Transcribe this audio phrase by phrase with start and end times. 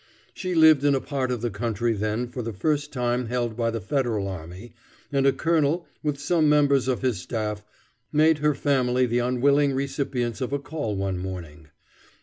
[0.33, 3.69] She lived in a part of the country then for the first time held by
[3.69, 4.73] the Federal army,
[5.11, 7.63] and a colonel, with some members of his staff,
[8.11, 11.67] made her family the unwilling recipients of a call one morning.